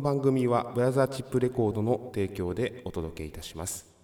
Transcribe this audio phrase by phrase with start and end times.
[0.00, 3.99] の番組はブラザーチップレコードの提供でお届けいたします。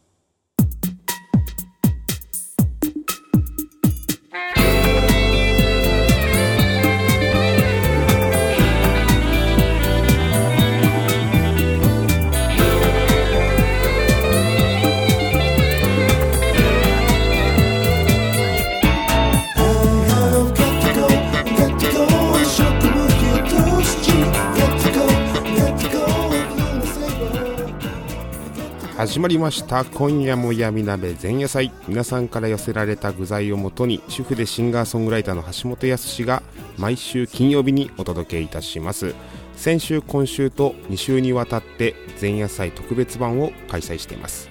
[29.17, 29.87] 始まりました。
[29.87, 31.73] 今夜も闇鍋前夜祭。
[31.89, 36.43] 皆さんから寄せられた具材をもとに主婦でシンガーソングライターの橋本康が
[36.77, 39.15] 毎週金曜日にお届けいたします。
[39.55, 44.51] 先週今週と2週にわたって前夜祭特別版を開催しています。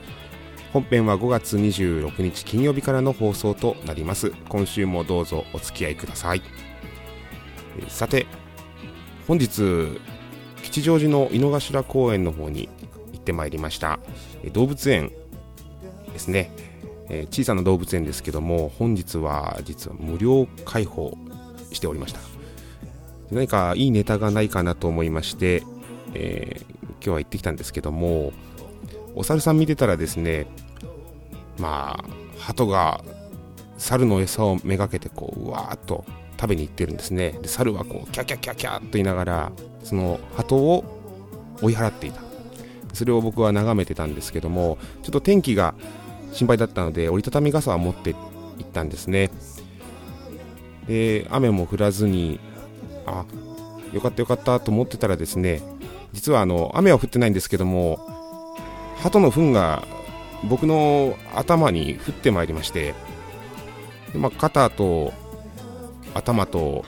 [0.73, 4.31] 本編は5月26日金曜日からの放送となります。
[4.49, 6.41] 今週もどうぞお付き合いください。
[7.87, 8.25] さて
[9.27, 10.01] 本日
[10.63, 12.67] 吉祥寺の井の頭公園の方に
[13.25, 13.99] ってまいりました。
[14.53, 15.11] 動物園。
[16.13, 16.51] ですね、
[17.29, 21.17] 小さな動物園ですけども本日は実は無料開放
[21.73, 22.21] しておりました。
[23.31, 25.63] 何かいいネタがないかなと思いまして、
[26.13, 28.33] えー今日は行ってきたんですけども
[29.13, 30.47] お猿さん見てたらですね
[31.59, 32.05] まあ
[32.39, 33.03] 鳩が
[33.77, 36.03] 猿の餌をめがけてこううわーっと
[36.39, 37.37] 食べに行ってるんですね。
[37.41, 39.51] で猿はこうキャキャキャキャと言いながら
[39.83, 40.83] その鳩を
[41.61, 42.24] 追い払っていた。
[42.95, 45.75] それを僕は眺めてたんですけどもちょっと天気が
[46.31, 48.19] 心配だったので折りたたみ傘は持って行
[48.63, 49.31] ったんですね。
[50.87, 52.39] で雨も降らずに
[53.05, 53.25] あ
[53.91, 55.61] よかったよかったと思ってたらですね
[56.13, 57.99] 実はあの雨は降ってないんですけども
[58.97, 59.83] 鳩の糞が
[60.43, 62.93] 僕の頭に降ってまいりまして
[64.13, 65.13] で、まあ、肩と
[66.13, 66.85] 頭と、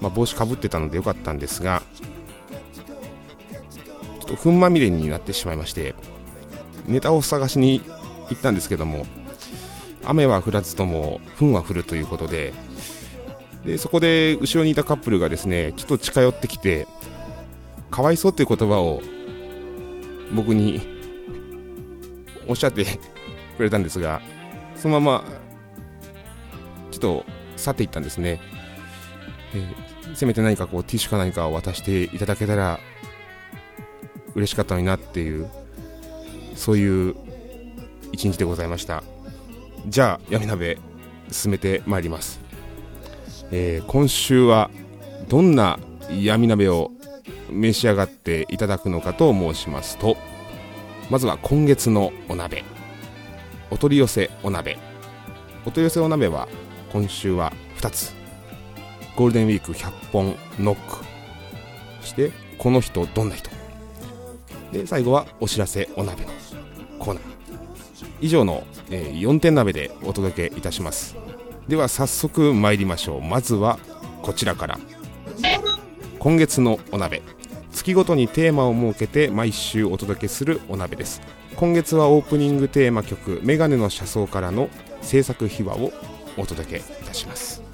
[0.00, 1.82] まあ、帽子かぶってたのでよかったんですが
[4.30, 5.94] と糞まみれになってしまいまして
[6.86, 7.82] ネタを探しに
[8.30, 9.06] 行ったんですけども
[10.04, 12.52] 雨は降らずとも糞は降るということで
[13.64, 16.86] でそこで後ろにいたカップルがですねちょっと近寄ってきて
[17.90, 19.02] かわいそうという言葉を
[20.32, 20.80] 僕に
[22.48, 22.84] おっしゃって
[23.56, 24.22] くれたんですが
[24.76, 25.24] そのまま
[26.90, 27.24] ちょっと
[27.56, 28.40] 去っていったんですね、
[29.54, 32.80] えーせめて何かこうティッシュか何かを渡していただけたら
[34.34, 35.48] 嬉しかったのになっていう
[36.54, 37.14] そういう
[38.12, 39.02] 一日でございました。
[39.86, 40.78] じゃあ闇鍋
[41.30, 42.40] 進めてまいります、
[43.50, 44.70] えー今週は
[45.28, 45.78] どんな
[46.10, 46.90] 闇鍋を
[47.50, 50.16] 召し上がっていただくのかと申しますと
[51.08, 52.62] まずは今月のお鍋。
[53.70, 54.78] お取り寄せお鍋。
[55.64, 56.48] お取り寄せお鍋は
[56.92, 58.14] 今週は2つ。
[59.16, 61.04] ゴールデンウィーク100本ノック。
[62.00, 63.50] そしてこの人どんな人
[64.72, 66.30] で最後はお知らせお鍋の
[66.98, 67.22] コーナー。
[68.20, 71.16] 以上の、え4点鍋でお届けいたします。
[71.68, 73.22] では早速参りましょう。
[73.22, 73.78] まずは
[74.22, 74.78] こちらから。
[76.18, 77.22] 今月のお鍋。
[77.72, 81.22] 月ごとにテーマを設けて毎週お届けするお鍋です。
[81.56, 84.68] 今月はオープニングテーマ曲「メガネの車窓」からの
[85.02, 85.92] 制作秘話を
[86.36, 87.69] お届けいたします。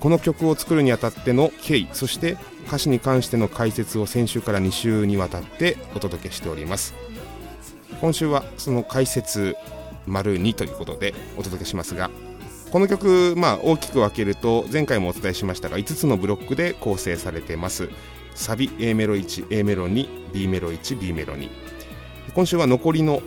[0.00, 6.94] この曲を作るにあたっての経緯そして歌詞に関しての解説を先週から2週にわたってお届けしております。
[8.00, 9.56] 今週はその解説
[10.06, 12.10] 丸2ということでお届けしますが
[12.70, 17.88] この曲、まあ、大きく分けると前回もお伝えしましたが5つのブロックで構成されています。
[18.34, 21.48] サビ A メロ 1A メロ 2B メロ 1B メロ2
[22.34, 23.22] 今週は残りの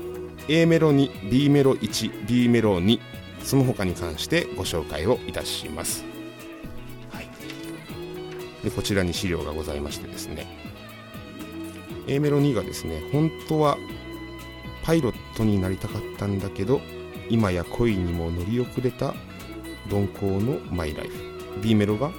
[0.49, 2.99] A メロ 2B メロ 1B メロ2
[3.41, 6.03] その他に関してご紹介をいたします、
[8.63, 10.47] でこちらに資料がございましてですね。
[12.07, 13.77] A メロ2がですね本当は
[14.83, 16.79] パイロットになりたかったんだけど
[17.29, 19.13] 今や恋にも乗り遅れた
[19.89, 21.59] 鈍行のマイライフ。
[21.61, 22.11] B メロが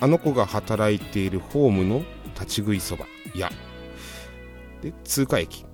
[0.00, 2.04] あの子が働いているホームの
[2.34, 3.06] 立ち食いそば。
[3.34, 3.50] や。
[4.82, 5.64] で通過駅。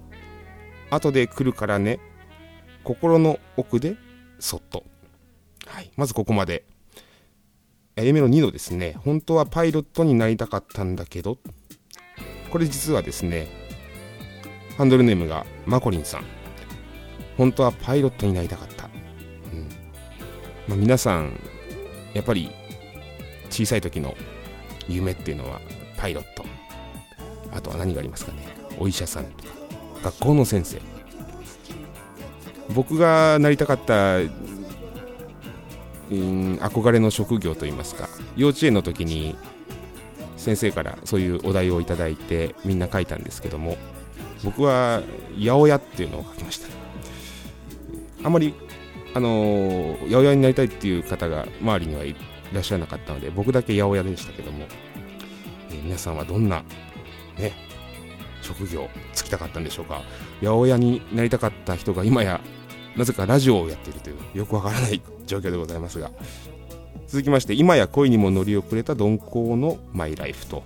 [0.91, 2.01] 後で来るからね。
[2.85, 3.97] 心の奥で
[4.39, 4.85] そっと、
[5.67, 6.65] はい、まずここまで。
[7.97, 11.39] A メロ2のですね、本当はパイロットになりたかったんだけど、
[12.51, 13.49] これ実はですね、
[14.77, 16.25] ハンドルネームがマコリンさん。
[17.37, 18.85] 本当はパイロットになりたかった。
[19.53, 19.69] うん
[20.69, 21.39] まあ、皆さん、
[22.15, 22.51] やっぱり
[23.51, 24.17] 小さい時の
[24.89, 25.61] 夢っていうのは
[25.97, 26.45] パイロット。
[27.53, 28.39] あとは何がありますかね？
[28.79, 29.51] お医者さんとか、
[30.03, 30.81] 学校の先生。
[32.75, 34.19] 僕がなりたかった
[36.11, 39.37] うん憧れの職業といいますか幼稚園の時に
[40.37, 43.77] 先生からそういうお題をいただいてみんな書いたんですけども
[44.45, 45.03] 僕は
[45.39, 46.69] 八百屋っていうのを書きました。
[48.25, 48.55] あまり
[49.15, 52.15] あの八百屋になりたいっていう方が周りにはい
[52.53, 54.67] らっしゃらなかったので僕だけ八百屋でしたけども、
[55.71, 56.63] え、皆さんはどんな
[57.39, 57.53] ね
[58.43, 60.03] 職業つきたかったんでしょうか。
[60.43, 62.41] 八百屋になりたかった人が今や
[62.97, 66.11] なぜかラジオをやっているというよくわからない状況でございますが。
[67.07, 70.63] 続きまして今や恋にも乗り遅れた鈍行のマイライフと。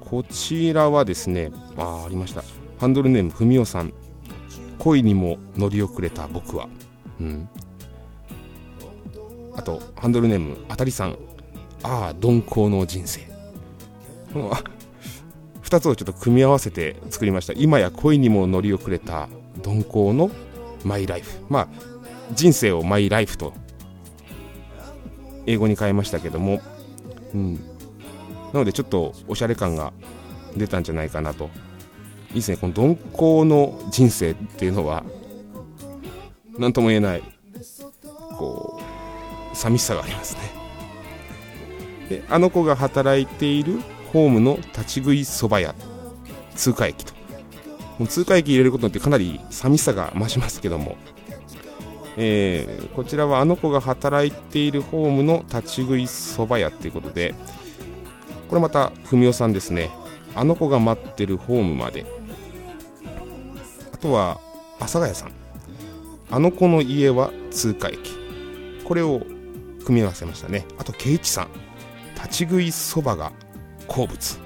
[0.00, 2.42] こちらはですねあありました。
[2.78, 3.92] ハンドルネームふみおさん。
[4.78, 6.68] 恋にも乗り遅れた僕は。
[7.20, 7.48] うん。
[9.56, 11.16] あとハンドルネームあたりさん。
[11.82, 13.20] ああ鈍行の人生。
[14.32, 14.52] この
[15.62, 17.52] 2つをちょっと組み合わせて作りました。
[17.54, 19.28] 今や恋にも乗り遅れた
[19.64, 20.30] 鈍行の
[20.84, 21.68] マイライフまあ
[22.32, 23.52] 人生をマイライフと
[25.46, 26.60] 英語に変えましたけども、
[27.34, 27.60] うん、な
[28.54, 29.92] のでちょっとおしゃれ感が
[30.56, 31.50] 出たんじゃないかなと。
[32.30, 35.04] いいですねこの鈍行の人生っていうのは
[36.58, 37.22] 何とも言えない
[38.36, 38.80] こ
[39.52, 40.40] う寂しさがありますね。
[42.08, 43.78] であの子が働いている
[44.12, 45.74] ホームの立ち食いそば屋
[46.56, 47.13] 通過駅と。
[48.08, 50.96] 通過駅入れることによってかなり寂しさが増しますけども、
[52.16, 57.34] えー、こちらはあの子が働いているホームの立ち食いそば屋っていうことで
[58.48, 59.90] これまた文雄さんですね。
[60.36, 62.06] あの子が待ってるホームまで。
[63.92, 64.40] あとは
[64.78, 65.32] 阿佐ヶ谷さん。
[66.30, 67.98] あの子の家は通過駅。
[68.84, 69.20] これを
[69.84, 70.66] 組み合わせましたね。
[70.78, 71.48] あと圭一さん。
[72.14, 73.32] 立ち食いそばが
[73.86, 74.38] 好物。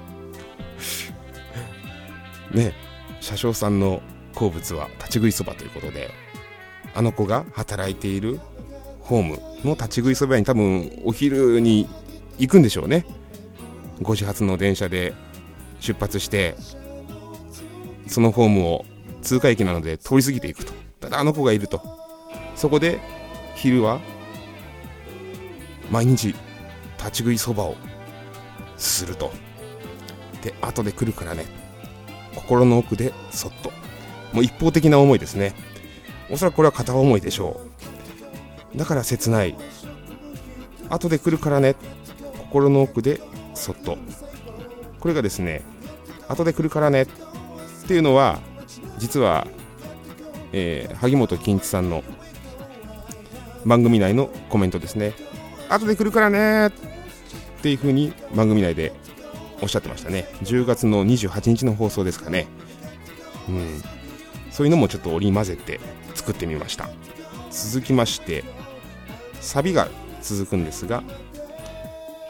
[2.53, 2.73] ね。
[3.20, 4.00] 車掌さんの
[4.35, 6.11] 好物は立ち食いそばということで
[6.94, 8.41] あの子が働いている
[9.00, 11.88] ホームの立ち食いそば屋に多分お昼に
[12.38, 13.05] 行くんでしょうね。
[14.00, 15.15] 5時発の電車で
[15.81, 16.56] 出発して
[18.06, 18.85] そのホームを
[19.23, 20.73] 通過駅なので通り過ぎていくと。
[21.00, 21.81] ただあの子がいると。
[22.55, 23.00] そこで
[23.55, 24.00] 昼は
[25.91, 26.35] 毎日
[26.99, 27.76] 立ち食いそばを
[28.76, 29.32] すると。
[30.43, 31.58] で後で来るからね。
[32.38, 33.70] 心の奥でそっと。
[34.32, 35.55] もう一方的な思いですね。
[36.31, 37.61] おそらくこれは片思いでしょ
[38.75, 38.79] う。
[38.79, 39.55] だから切ない。
[40.88, 41.75] 後で来るからね。
[42.38, 43.20] 心の奥で
[43.55, 43.99] そっと。
[45.00, 45.62] これがですね
[46.29, 47.02] 後で来るからね。
[47.02, 47.06] っ
[47.87, 48.40] ていうのは
[48.99, 49.46] 実は、
[50.52, 52.02] えー、萩本欽一さんの
[53.64, 55.14] 番組内のコメントですね。
[55.69, 56.69] 後で来るからね。
[56.69, 56.70] っ
[57.61, 58.93] ていう風に番組内で
[59.61, 60.29] おっしゃってましたね。
[60.43, 62.47] 10月の28日の放送ですかね。
[63.49, 63.83] うん。
[64.51, 65.81] そういうのもちょっと織り交ぜて
[66.15, 66.89] 作ってみました。
[67.51, 68.45] 続きまして
[69.41, 69.89] サビが
[70.21, 71.03] 続くんですが、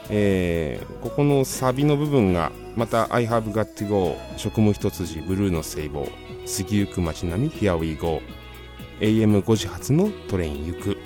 [0.09, 8.21] えー、ここのサビの部分がまた I have got to go 職務一筋ブルーの聖望過ぎゆく街並み Here we go
[9.01, 10.97] AM5 時発のトレイン行く。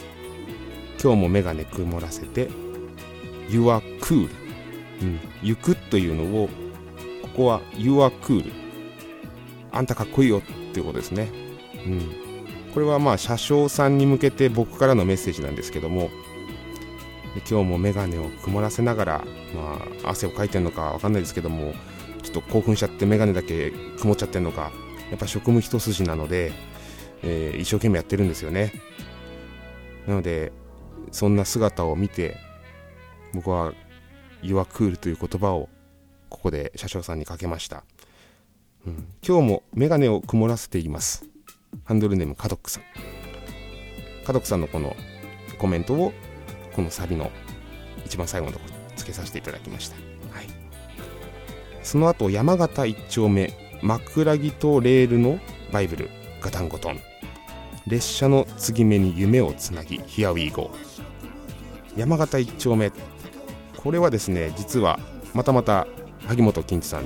[1.03, 2.50] 今日もメガネ曇らせて
[3.50, 4.30] You are cool
[5.03, 6.50] うん、行くというのを
[7.22, 8.51] ここは You are cool
[9.72, 10.41] あんたかっこいいよっ
[10.74, 11.29] ていうことですね、
[11.86, 12.01] うん、
[12.74, 16.10] これはまあ車掌さんに向けて僕からのメッセージなんですけども
[17.50, 21.74] 今日も眼鏡を曇らせながら、まあ、汗をかいてるのかわかんないですけども
[22.22, 24.72] ちょっと興奮しちゃって眼鏡だけ曇っちゃってるのか
[25.10, 26.53] やっぱ職務一筋なので、
[27.24, 28.72] えー、一生懸命やってるんですよね。
[30.07, 30.51] なので
[31.12, 32.38] そんな姿を見て
[33.33, 33.74] 僕は
[34.43, 35.69] You are cool という言葉を
[36.29, 37.83] ここで車掌さんにかけました、
[38.85, 41.25] うん、今日もメガネを曇らせています。
[41.85, 42.83] ハンドルネームカドックさん。
[44.25, 44.95] カドックさんのこの
[45.57, 46.12] コメントを
[46.73, 47.31] このサビの
[48.05, 50.47] 一番最後のところにつけさせていただきました、はい、
[51.81, 55.39] その後山形一丁目枕木とレールの
[55.71, 56.09] バイブル
[56.41, 57.00] ガタンゴトン。
[57.85, 60.71] 列車の継ぎ目に夢をつなぎ Here we go
[61.97, 62.91] 山形一丁目
[63.84, 65.00] これはですね実は
[65.34, 65.88] またまた
[66.25, 67.04] 萩本欽一さん、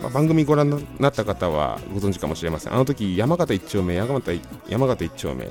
[0.00, 2.72] まあ、番組ご覧になった方はご存知かもしれません。
[2.72, 5.50] あの時山形一丁目山形山形一丁目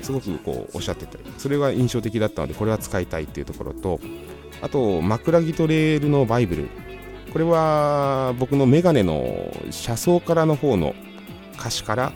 [0.00, 4.00] すごくこうおっしゃってたりそれが印象的だったのでこれは使いたいっていうところと
[4.62, 6.68] あと枕木とレールのバイブル。
[7.32, 10.94] これは僕のメガネの車窓からの方の
[11.58, 12.12] 歌詞から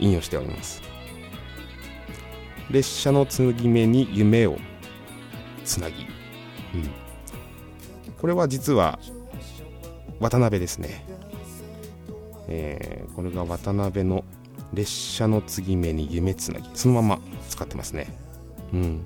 [0.00, 0.82] 引用しております。
[2.68, 4.58] 列車の継ぎ目に夢を
[5.64, 6.08] つなぎ、うん、
[8.20, 8.98] これは実は
[10.20, 11.04] 渡辺ですね、
[12.48, 14.24] えー、これが渡辺の
[14.74, 16.68] 列車の継ぎ目に夢つなぎ。
[16.74, 18.08] そのまま使ってますね。
[18.72, 19.00] うん。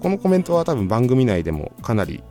[0.00, 2.22] このコメントは多分番組内でもかなり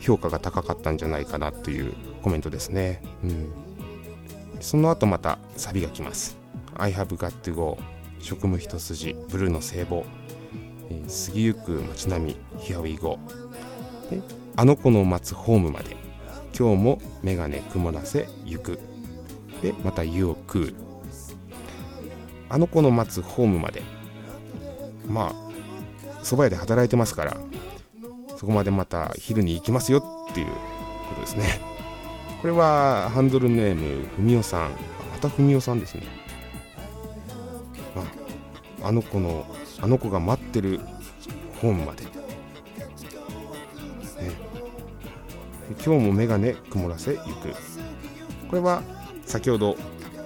[0.00, 3.02] 評価が高かったんじゃないかなというコメントですね。
[3.22, 3.52] うん。
[4.60, 6.36] その後またサビが来ます。
[6.74, 7.78] I have got to go
[8.18, 9.14] 職務一筋。
[9.28, 10.02] ブルーの聖母、
[10.94, 13.18] えー、過ぎゆく街並み Here we go
[14.10, 14.20] で
[14.56, 15.96] あの子の待つホームまで。
[16.56, 18.78] 今日もメガネ曇らせ行く。
[19.60, 20.74] でまた湯をクール
[22.48, 23.82] あの子の待つホームまで。
[25.08, 27.36] まあ蕎麦屋で働いてますから
[28.36, 31.60] そこまでまた昼に行きますよっていうことですね。
[32.40, 34.70] これはハンドルネームふみおさん。
[34.70, 36.02] またふみおさんですね。
[38.82, 39.46] あの子の
[39.80, 40.78] あの子が待ってる
[41.60, 42.10] ホームまで、ね、
[45.84, 47.22] 今日も眼鏡曇らせゆく。
[48.48, 48.82] これは
[49.26, 49.76] 先ほど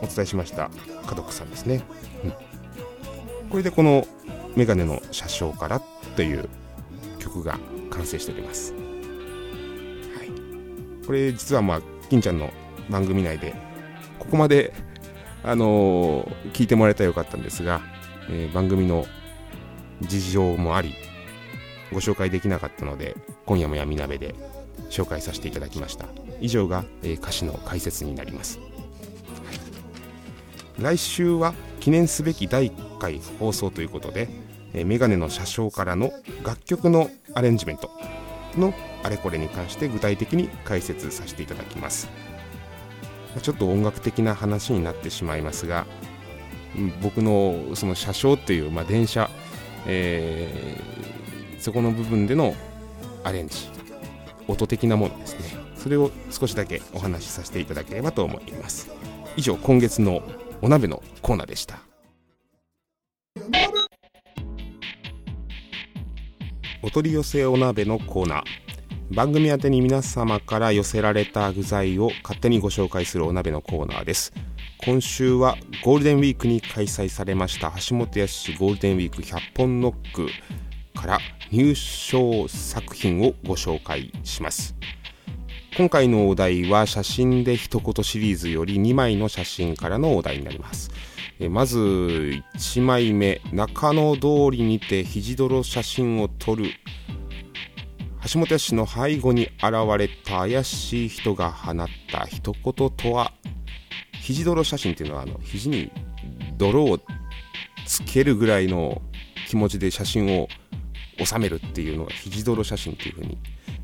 [0.03, 0.71] お伝えしました
[1.07, 1.83] 家族さんですね、
[2.25, 4.07] うん、これでこの
[4.55, 5.81] 眼鏡の車掌から
[6.15, 6.47] という
[7.19, 7.59] 曲が
[7.91, 8.79] 完成しております、は
[10.25, 11.81] い、これ実はまあ
[12.11, 12.51] 金ちゃんの
[12.91, 13.55] 番組内で
[14.19, 14.75] ここまで
[15.43, 17.81] あのー、聞いてもらえたらよかったんですが
[18.31, 19.07] えー、番組の
[20.03, 20.95] 事情もあり
[21.93, 24.35] ご紹介できなかったので今夜も闇鍋で
[24.91, 26.07] 紹介させていただきました。
[26.41, 28.61] 以上が、えー、歌詞の解説になります、
[30.79, 34.29] 来週は記念すべき第1回放送ということで、
[34.73, 36.13] えー、メガネの車掌からの
[36.45, 37.91] 楽曲のアレンジメント
[38.57, 42.09] のあれこれに関して具体的に解説させていただきます。
[43.43, 45.87] ちょっと音楽的な話になってしまいますが
[47.03, 49.31] 僕のその車掌っていう、まあ、電車、
[49.87, 52.55] えー、そこの部分での
[53.25, 53.69] アレンジ
[54.47, 55.59] 音的なものですね。
[55.77, 58.91] それを少しだけお話しさせていただければと思います。
[59.37, 60.23] 以上今月の
[60.61, 61.79] お鍋のコーナーでした。
[66.83, 69.15] お取り寄せお鍋のコーナー。
[69.15, 74.33] 番組宛に皆様から寄せられた具材を勝手にご紹介するお鍋のコーナーです。
[74.89, 80.29] 今週はゴールデンウィークに開催されました橋本康ゴールデンウィーク100本ノック
[80.99, 81.19] から
[81.51, 84.75] 入賞作品をご紹介します。
[85.77, 90.91] 今回のお題は写真で一言シリーズより2枚の写真からのお題になります。
[91.51, 91.77] まず
[92.57, 96.71] 1枚目中野通りにて肘泥写真を撮る。
[98.33, 103.35] 橋本氏の背後に現れた怪しい人が放った一言とは？
[104.29, 105.91] 肘泥写真っていうのはあの肘に
[106.59, 107.01] 泥を
[107.87, 109.01] つけるぐらいの
[109.49, 110.49] 気持ちで写真を
[111.25, 113.39] 収めるっていうのが肘泥写真っていうふうに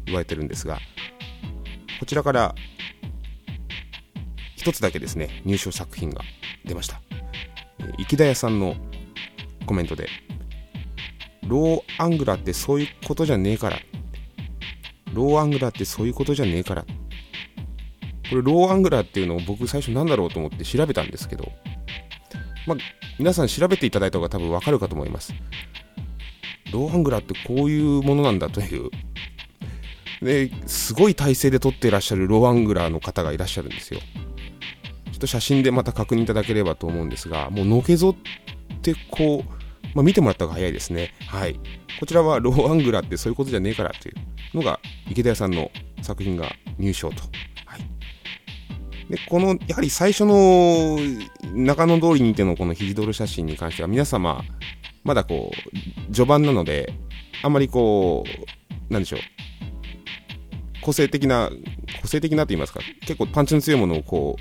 [0.05, 0.79] 言われてるんですが
[1.99, 2.55] こちらから
[4.55, 6.21] 一つだけですね入賞作品が
[6.67, 7.01] 出ました。
[7.97, 8.77] 池田屋さんの
[9.65, 10.11] コメントで
[11.47, 13.79] ローアングラってそういうことじゃねえから。
[15.15, 16.85] ローアングラってそういうことじゃねえから。
[18.31, 21.53] これローアングラーっていうのを僕最初なんだろうと思って調べたんですけど、
[22.67, 22.79] まあ、
[23.19, 25.35] 皆さん調べていただいた方が多分わかるかと思います。
[26.73, 28.91] ローアングラーってこういうものなんだという。
[30.23, 34.01] で、すごい体勢で撮っていらっしゃるローアングラーの方がいらっしゃるんですよ。
[34.01, 39.51] ちょっと写真でまた確認いただければと思うんですが、もうのけぞってこう、
[39.95, 41.13] まあ、見てもらった方が早いですね。
[41.29, 41.61] はい。
[42.01, 45.71] こちらはローアングラーってそういうことじゃねえからというのが池田屋さんの
[46.03, 47.23] 作品が入賞と
[49.11, 50.99] で、この、やはり最初の
[51.55, 54.43] 中野通りにてのこのヒジドル写真に関しては皆様、
[55.03, 56.93] まだこう、序盤なので、
[57.43, 59.21] あんまりこう、なんでしょう。
[60.81, 61.51] 個性的な、
[62.01, 64.37] 個性的なと言いますか、結構パンチの強いものをこ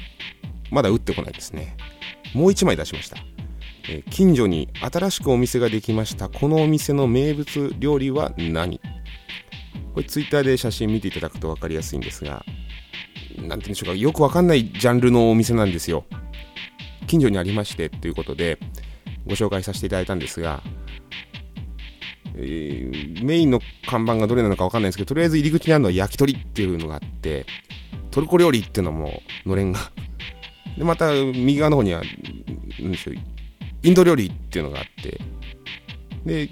[0.71, 1.75] う、まだ打ってこないですね。
[2.33, 3.17] もう一枚出しました。
[3.89, 6.29] えー、近所に新しくお店ができました。
[6.29, 8.79] このお店の名物料理は何？
[9.93, 12.43] これツイッターで写真見ていただくと分かりやすいんですが、
[13.37, 16.05] なんて言うんでしょうか、よくわかんないジャンルのお店なんですよ。
[17.07, 18.59] 近所にありましてということで、
[19.25, 20.61] ご紹介させていただいたんですが、
[22.35, 27.45] えー、メインの看板がどれなのかわかんないんですけど、とりあえず入り口にあるのは焼き鳥っていうのがあって、
[28.11, 29.79] トルコ料理っていうのものれんが。
[30.77, 32.01] で、また右側の方には、
[32.79, 33.15] なんでしょう、
[33.83, 35.19] インド料理っていうのがあって
[36.25, 36.49] で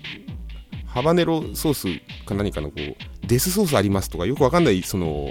[0.85, 5.29] ハバネロソースか何かのこうデスソースありますとかよくわかんないその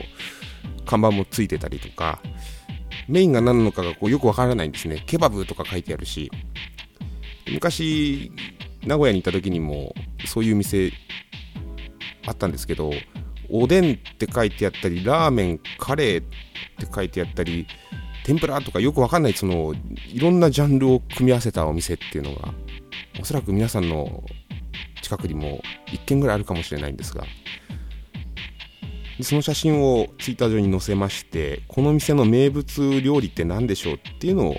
[0.87, 2.21] 看板もついてたりとか
[3.09, 5.03] メインが何なのかがこうよくわからないんですね。
[5.07, 6.31] ケバブとか書いてあるし。
[7.51, 8.31] 昔
[8.87, 9.95] 名古屋に行った時にも
[10.27, 10.93] そういう店
[12.27, 12.93] あったんですけど
[13.51, 16.25] おでんって書いてあったりラーメンカレーっ
[16.79, 17.67] て書いてあったり
[18.25, 19.75] 天ぷらとかよくわかんないその
[20.07, 22.55] いろんなジャンルを組み合わせたお店っていうのが
[23.21, 24.23] おそらく皆さんの
[25.03, 27.25] 近くにも1軒ぐらいあるかもしれないんですが
[29.23, 34.57] その写真をツイッター上に載せましてこの店の名物料理って何でしょうっていうのを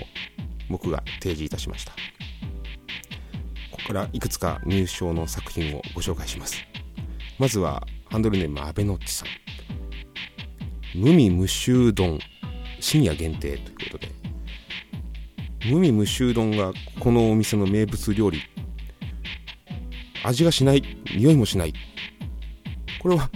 [0.68, 1.92] 僕が提示いたしました。
[3.70, 6.62] ここからいくつか入賞の作品をご紹介します。
[7.38, 9.28] まずはハンドルネームアベノッチさん。
[10.98, 12.18] 無味無臭丼。
[12.80, 14.12] 深夜限定ということで。
[15.70, 18.40] 無味無臭丼がこのお店の名物料理。
[20.24, 20.82] 味がしない。
[21.16, 21.72] 匂いもしない。
[23.00, 23.30] これは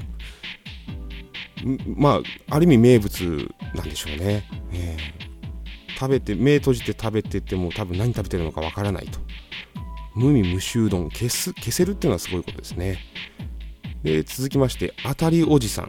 [1.97, 9.19] まあある意味名物なんでしょうね、えー、食べて目閉じて食べてても多分何食べてるのかわからないと。
[10.15, 11.11] 無味無臭丼。
[11.11, 12.99] 消す消せるっていうのはすごいことですね。
[14.03, 15.89] で続きまして当たりおじさん。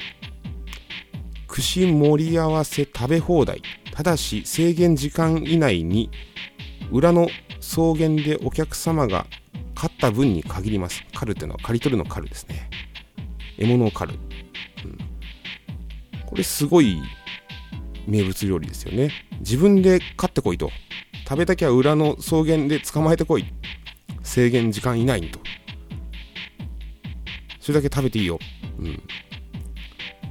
[1.47, 3.61] 串盛り合わせ食べ放題。
[3.93, 6.09] ただし制限時間以内に
[6.91, 7.29] 裏の
[7.59, 9.25] 草原でお客様が
[9.75, 11.03] 買った分に限ります。
[11.13, 12.69] 狩るっていうのは刈り取るの狩るですね。
[13.57, 14.19] 獲物を狩る、
[14.85, 14.97] うん、
[16.27, 17.01] これすごい
[18.05, 19.11] 名物料理ですよね。
[19.39, 20.69] 自分で買ってこいと。
[21.27, 23.45] 食べたきゃ裏の草原で捕まえてこい。
[24.21, 25.39] 制限時間以内にと。
[27.67, 28.39] それだけ食べていいよ、
[28.79, 29.03] うん、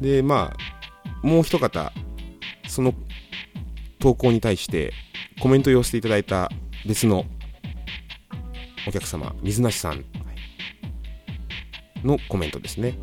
[0.01, 1.93] でまあもう一方
[2.67, 2.95] その
[3.99, 4.95] 投稿に対して
[5.43, 6.51] コメントを寄せていただいた
[6.87, 7.27] 別の
[8.89, 10.07] お客様水梨さん
[12.03, 12.99] のコメントですね。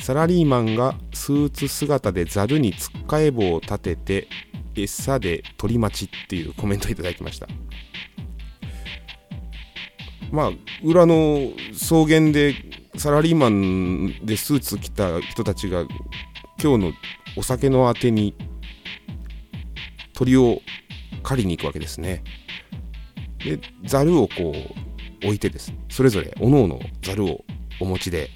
[0.00, 4.28] サラリーマンがスーツ姿でざるにつっかえ棒を立てて
[4.74, 7.46] 餌で取り待ちっていうコメントをいただきました。
[10.32, 10.50] まあ
[10.82, 12.54] 裏の草原で
[12.96, 15.82] サラリーマンでスーツ着た人たちが
[16.62, 16.92] 今日の
[17.36, 18.34] お酒のあてに
[20.14, 20.60] 鳥を
[21.22, 22.24] 狩りに行くわけですね。
[23.44, 24.52] でざるをこ
[25.22, 25.74] う置いてです。
[25.90, 27.44] それぞれおのおのざるを
[27.80, 28.30] お持ちで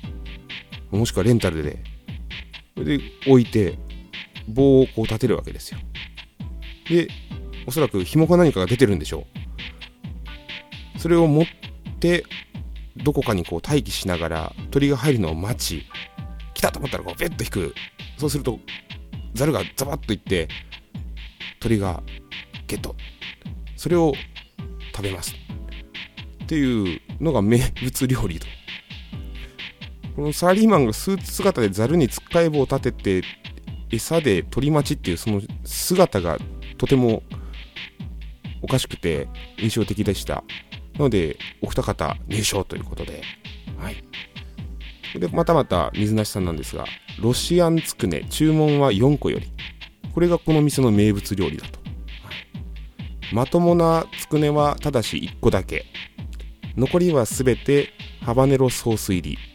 [0.90, 1.79] もしくはレンタルで
[2.75, 3.79] それで置いて
[4.49, 5.79] 棒をこう立てるわけですよ。
[6.88, 7.09] で
[7.66, 9.27] おそらく紐か何かが出てるんでしょ
[10.97, 10.99] う。
[10.99, 11.44] それを持っ
[12.01, 12.25] て
[12.97, 15.87] どこかにこう待機しながら鳥が入るのを待ち
[16.55, 17.75] 来たと思ったらこうビュッと引く。
[18.16, 18.59] そうすると
[19.35, 20.49] ザルがザバッといって
[21.61, 22.03] 鳥が
[22.66, 22.94] ゲット。
[23.77, 24.14] それを
[24.94, 25.35] 食べます。
[26.44, 28.47] っていうのが名物料理と。
[30.16, 33.22] このサラリーマンがスーツ姿でざるにつっかえ棒を立てて
[33.90, 36.38] 餌で鳥待ちっていうその姿が
[36.79, 37.22] とても
[38.62, 40.44] おかしくて印象的でした。
[40.94, 43.22] なのでお二方入賞ということで。
[43.79, 43.96] はい。
[45.18, 46.87] でまたまた水梨さんなんですが
[47.20, 49.53] ロシアンつくね注文は4個より。
[50.12, 51.87] これがこの店の名物料理だと、は
[53.33, 55.85] い、まともなつくねはただし1個だけ。
[56.77, 57.90] 残りは全て
[58.22, 59.54] ハバネロソース入り。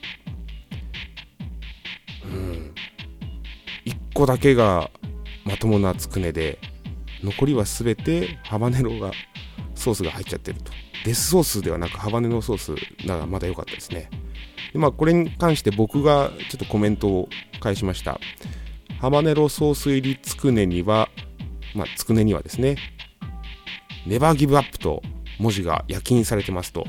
[4.19, 4.91] 個だけが
[5.45, 6.59] まともなつくねで
[7.23, 9.11] 残りは全てハバネロが
[9.75, 10.73] ソースが入っちゃってると。
[11.05, 14.09] デスソースではなくハバネロソースならまだ良かったですね。
[14.73, 17.29] でまあこれに関して僕がちょっとコメントを
[17.61, 18.19] 返しました。
[18.99, 21.07] ハバネロソース入りつくねには、
[21.73, 22.75] まあ、つくねにはですね、
[24.05, 25.01] ネバーギブアップと
[25.39, 26.85] 文字が焼き印されてますと。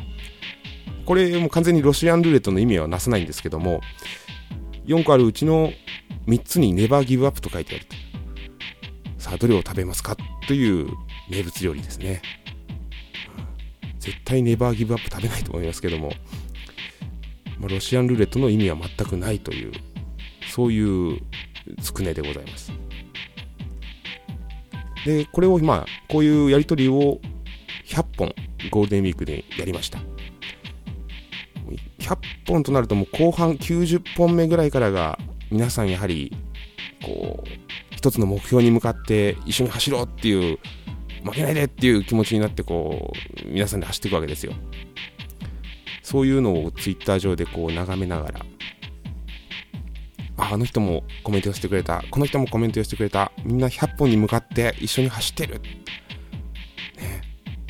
[1.07, 3.81] これも完全にロシアンルーレットの意味はなさないんですけども、
[4.87, 5.73] 4個あるうちの
[6.31, 7.97] 3つにネバーギブアップと書いてあると。
[9.19, 10.17] さあ、どれを食べますか
[10.47, 10.89] という
[11.29, 12.23] 名物料理ですね。
[13.99, 16.13] 絶対ネバーギブアップ食べないと思いますけども、
[17.59, 19.73] まあ、ロシアンルーレットの意味は全くないという、
[20.49, 21.21] そういう
[21.83, 22.73] つくねでございます。
[25.05, 27.21] で、これをまあ、こういうやり取りを
[27.87, 28.35] 100本
[28.71, 29.99] ゴールデンウィークでやりました。
[31.99, 35.19] 100本となるともう後半90本目ぐらいからが
[35.51, 36.33] 皆さんやはり
[37.05, 37.49] こう
[37.91, 40.59] 一つの目標に向かって一緒に走ろうっていう
[41.25, 43.13] 負けないでっていう気持ちになってこ
[43.45, 44.53] う皆さんで走っていくわけですよ。
[46.03, 48.41] そういうのをツイッター上でこう眺めながら
[50.37, 55.71] あの人もコメントをしてくれたこの人もコメントをしてくれたみんな100本に向かって一緒に走ってる、ね、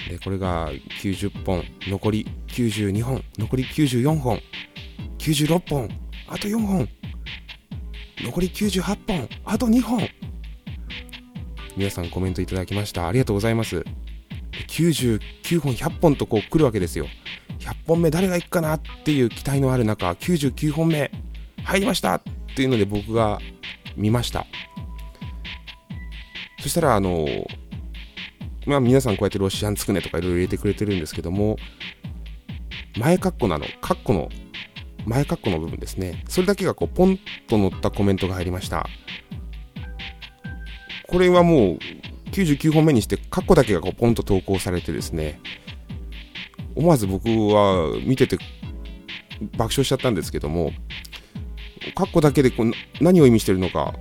[0.09, 0.71] でこれが
[1.03, 4.41] 90本残り92本残り94本
[5.19, 5.89] 96本
[6.29, 6.89] あと4本。
[8.23, 10.09] 残り98本あと2本。
[11.77, 13.09] 皆さんコメントいただきました。
[13.09, 13.85] ありがとうございます。
[14.69, 17.07] 99本100本とこう来るわけですよ。
[17.61, 21.11] 100本目誰が行くかなっていう期待のある中99本目
[21.65, 22.23] 入りましたっ
[22.55, 23.39] ていうので僕が
[23.97, 24.47] 見ました。
[26.61, 27.27] そしたらあの
[28.67, 31.57] まあ皆さんこうやってロシアンつくねとかいろいろ入れてくれてるんですけども
[32.99, 34.29] 前カッコなのカッコの
[35.07, 36.25] 前カッコの部分ですね。
[36.29, 38.87] それだけがこうポンと載ったコメントが入りました。
[41.09, 41.79] これはもう
[42.31, 45.41] 99本目にしてカッコだけがこうポンと投稿されてですね。
[46.75, 48.39] 思わず僕は見てて
[49.57, 50.73] 爆笑しちゃったんですけども
[51.95, 53.95] カッコだけでこう何を意味してるのか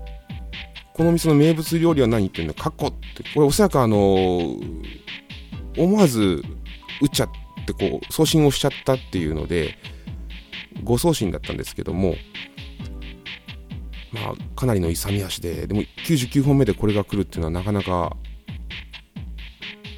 [0.94, 4.56] この店の名物料理は何っていうのカッコってこれおそらくあの
[5.78, 6.44] 思わず
[7.02, 7.30] 打っちゃっ
[7.66, 9.78] てこう送信をしちゃったっていうので
[10.84, 12.16] 誤送信だったんですけども
[14.12, 18.16] まあかなりの勇み足ででも99本目でこれが来るっていうのはなかなか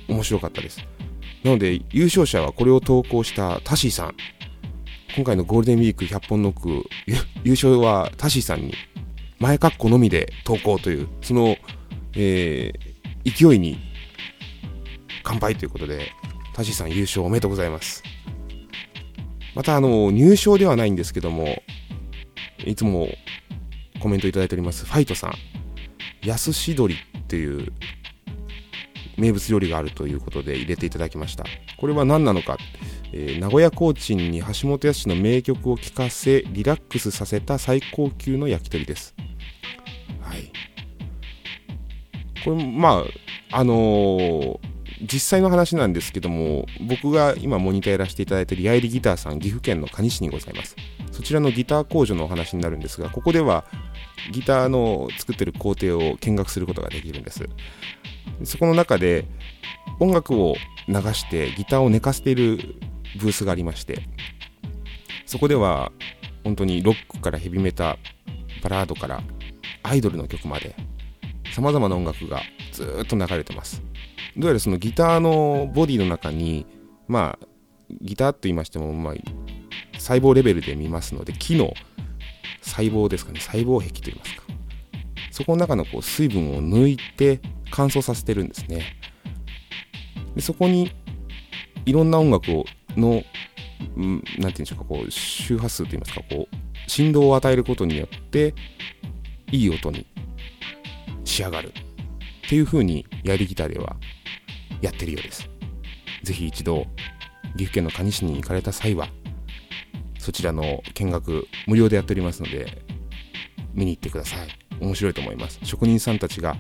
[0.08, 0.86] 面白かったです。
[1.44, 4.16] なので優勝者はこれを投稿したタシーさん
[5.16, 6.88] 今回のゴールデンウィーク100本ノック
[7.44, 8.74] 優勝はタシーさんに
[9.40, 11.58] 前括弧のみで投稿というその、
[12.16, 13.80] えー、勢いに
[15.24, 16.12] 乾杯ということで
[16.54, 18.04] タシーさん優勝おめでとうございます。
[19.56, 21.62] またあの入賞ではないんですけども
[22.66, 23.08] いつも
[24.02, 25.34] コメントいただいておりますファイトさん。
[26.24, 27.72] 安しどりっていう
[29.18, 31.46] 名物料理があるということで入れていただきました。
[31.78, 32.58] これは何なのか、
[33.12, 39.16] えー、名古屋コーチンに橋本康の名曲を聴かせリラックスさせた最高級の焼き鳥です。
[40.22, 40.52] はい。
[42.44, 43.04] これま
[43.52, 44.60] ああのー、
[45.02, 50.76] 実際の話なんですけども僕が今モニターやらせていただいている八重ギターさん岐阜県の可児市にございます。
[51.12, 53.66] そちらのギター工場のお話になるんですがここでは
[54.32, 57.48] ギターの作ってる工程を見学することができるんです。
[58.44, 59.26] そこの中で
[60.00, 60.56] 音楽を
[60.88, 62.76] 流してギターを寝かせている
[63.20, 64.04] ブースがありまして
[65.26, 65.92] そこでは
[66.44, 67.98] 本当にロックからヘビメタ
[68.64, 69.22] バラードから
[69.84, 70.76] アイドルの曲まで
[71.54, 73.82] 様々な音楽がずっと流れてます。
[74.38, 76.66] どうやらそのギターのボディの中に
[77.08, 77.48] まあ
[78.02, 79.14] ギターと言いましても、まあ、
[80.00, 81.74] 細胞レベルで見ますので木の
[82.62, 83.40] 細胞ですかね。
[83.40, 84.44] 細胞壁といいますか。
[85.32, 87.42] そこの中のこう水分を抜いて
[87.72, 88.98] 乾燥させてるんですね。
[90.36, 90.92] でそこに
[91.86, 92.66] いろんな音楽を
[92.96, 93.26] の何て
[94.38, 98.54] 言うんでしょうかこう周波数といいますかこう振動を与えることによって
[99.52, 100.06] いい音に
[101.26, 101.74] 仕上がる。
[102.46, 103.96] っていう風にやりギターでは
[104.82, 105.50] やってるようです。
[106.24, 106.86] ぜひ一度
[107.58, 109.08] 岐阜県の可児市に行かれた際は
[110.20, 112.84] そちらの見学無料でやっておりますので
[113.74, 114.48] 見に行ってください。
[114.80, 115.60] 面白いと思います。
[115.64, 116.56] 職人さんたちが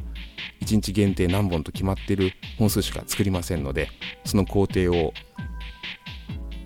[0.61, 3.89] 1日限定何本と決まってる本数しか作りませんので
[4.25, 5.13] その工程を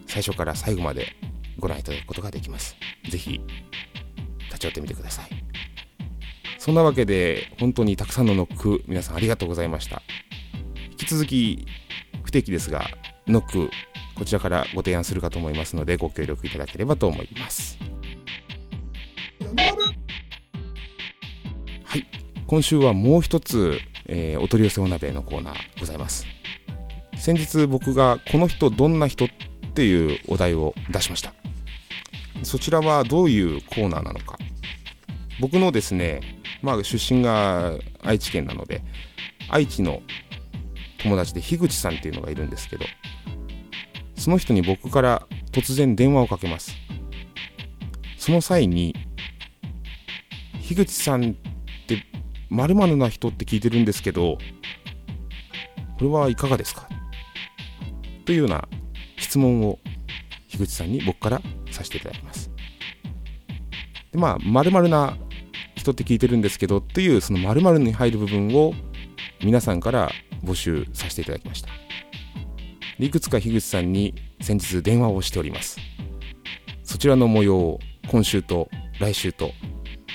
[0.06, 1.16] 最初から最後まで
[1.58, 2.76] ご覧いただくことができます。
[3.10, 3.42] 是非
[4.48, 5.30] 立ち寄ってみてください。
[6.60, 10.02] そんなわけで本当にたくさんのノック皆さんありがとうございました。
[10.98, 11.68] 引き続き
[12.24, 12.86] 不定期ですが
[13.28, 13.70] ノック
[14.16, 17.78] こちらからご提案するかと思いますのでご協力いただければと思います。
[21.84, 22.06] はい。
[22.48, 26.26] 今週はもう一つ、えー、お取り寄せお鍋のコーナーございます。
[27.18, 29.28] 先日僕がこの人どんな人っ
[29.74, 31.34] ていうお題を出しました。
[32.44, 34.38] そちらはどういうコーナーなのか。
[35.42, 36.22] 僕のですね
[36.62, 38.82] まあ出身が愛知県なので
[39.50, 40.02] 愛知の
[41.06, 42.86] 友達で樋口さんっていうのがいるんですけど
[44.16, 46.76] その人に僕から突然電話をかけます。
[48.18, 48.96] その際に
[50.62, 51.34] 樋口さんっ
[51.86, 52.04] て
[52.50, 54.40] まるな人って聞いてるんですけど
[56.00, 56.90] これはいかがですか？
[58.26, 58.68] というような
[59.18, 59.78] 質問を
[60.48, 62.50] 樋口さんに僕からさせていただきます。
[64.12, 65.16] でまあまるな
[65.76, 68.74] 人って聞いてるんですけどっていうそのまるに入る部分を
[69.44, 70.10] 皆さんから
[70.46, 71.70] 募集させていただきました。
[72.98, 75.78] いくつか樋口さんに先日電話をしております。
[76.84, 77.80] そちらの模様を
[78.10, 79.52] 今週と来週と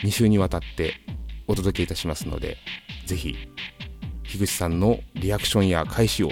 [0.02, 0.94] 2週にわたって
[1.46, 2.56] お届けいたしますので
[3.06, 3.36] ぜひ
[4.22, 6.30] 樋口さんのリアクションや返しを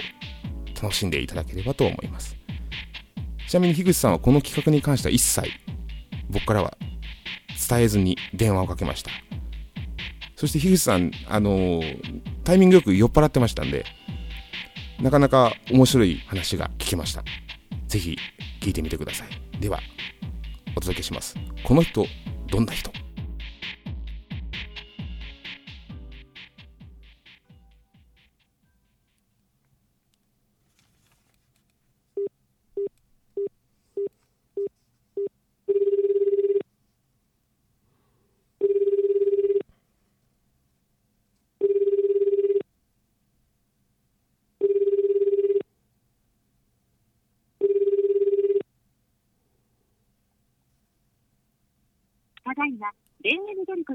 [0.81, 2.37] 楽しんでいただければと思います。
[3.47, 5.49] ちなみに樋口さんはこの企画に関しては一切
[6.29, 6.77] 僕からは
[7.69, 9.11] 伝えずに電話をかけました。
[10.39, 11.81] そして樋口さんあの
[12.45, 13.83] タイミングよく酔っ払ってましたんで
[15.01, 17.25] なかなか面白い話が聞けました。
[17.87, 18.17] ぜひ
[18.61, 19.59] 聞いてみてください。
[19.59, 19.81] では
[20.77, 21.35] お届けします。
[21.65, 22.05] この人
[22.49, 22.89] どんな人？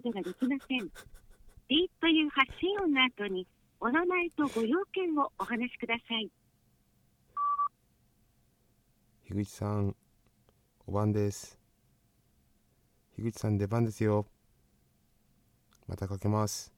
[0.04, 0.90] ことができません。
[1.66, 3.46] ピーという発信音の後に、
[3.80, 6.30] お名前とご用件をお話しください。
[9.26, 9.96] 樋口さん
[10.86, 11.58] お番です
[13.16, 14.26] 樋口さん出番ですよ
[15.88, 16.73] またかけます